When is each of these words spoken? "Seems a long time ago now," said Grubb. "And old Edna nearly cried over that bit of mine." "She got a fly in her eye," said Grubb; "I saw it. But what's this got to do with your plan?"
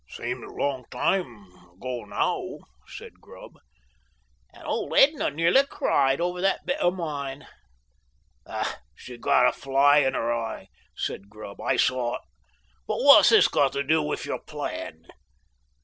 "Seems 0.09 0.43
a 0.43 0.47
long 0.47 0.85
time 0.89 1.53
ago 1.73 2.05
now," 2.05 2.41
said 2.87 3.21
Grubb. 3.21 3.51
"And 4.51 4.63
old 4.65 4.97
Edna 4.97 5.29
nearly 5.29 5.63
cried 5.67 6.19
over 6.19 6.41
that 6.41 6.65
bit 6.65 6.79
of 6.79 6.95
mine." 6.95 7.45
"She 8.95 9.19
got 9.19 9.45
a 9.49 9.51
fly 9.51 9.99
in 9.99 10.15
her 10.15 10.33
eye," 10.33 10.69
said 10.95 11.29
Grubb; 11.29 11.61
"I 11.61 11.75
saw 11.75 12.15
it. 12.15 12.21
But 12.87 12.97
what's 12.97 13.29
this 13.29 13.47
got 13.47 13.73
to 13.73 13.83
do 13.83 14.01
with 14.01 14.25
your 14.25 14.39
plan?" 14.39 15.03